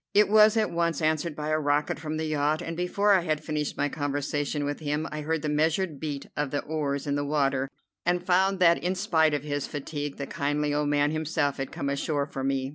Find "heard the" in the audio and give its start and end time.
5.21-5.47